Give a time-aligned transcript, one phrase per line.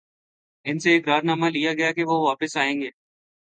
[0.65, 2.89] ان سے اقرار نامہ لیا گیا کہ وہ واپس آئیں گے۔